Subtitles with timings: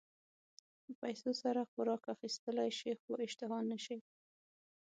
[0.83, 3.97] په پیسو سره خوراک اخيستلی شې خو اشتها نه شې.